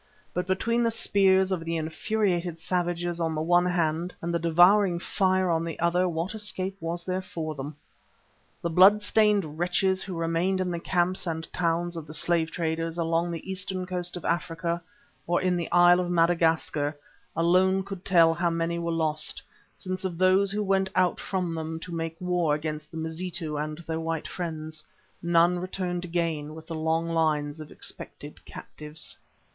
[0.33, 4.97] But between the spears of the infuriated savages on the one hand and the devouring
[4.97, 7.75] fire on the other what escape was there for them?
[8.63, 12.97] The blood stained wretches who remained in the camps and towns of the slave traders,
[12.97, 14.81] along the eastern coast of Africa,
[15.27, 16.97] or in the Isle of Madagascar,
[17.35, 19.43] alone could tell how many were lost,
[19.75, 23.77] since of those who went out from them to make war upon the Mazitu and
[23.87, 24.83] their white friends,
[25.21, 29.15] none returned again with the long lines of expected captives.